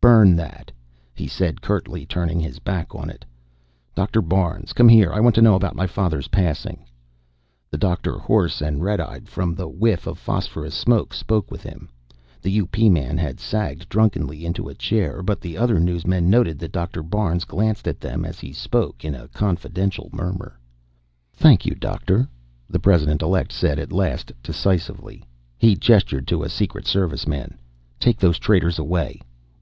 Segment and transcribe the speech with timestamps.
[0.00, 0.72] "Burn that,"
[1.14, 3.22] he said curtly, turning his back on it.
[3.94, 4.22] "Dr.
[4.22, 5.12] Barnes, come here.
[5.12, 6.86] I want to know about my father's passing."
[7.70, 11.90] The doctor, hoarse and red eyed from the whiff of phosphorus smoke, spoke with him.
[12.40, 12.88] The U.P.
[12.88, 17.02] man had sagged drunkenly into a chair, but the other newsmen noted that Dr.
[17.02, 20.58] Barnes glanced at them as he spoke, in a confidential murmur.
[21.34, 22.26] "Thank you, Doctor,"
[22.70, 25.24] the President Elect said at last, decisively.
[25.58, 27.58] He gestured to a Secret Serviceman.
[28.00, 29.20] "Take those traitors away."